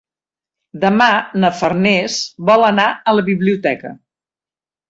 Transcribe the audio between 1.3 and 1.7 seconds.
na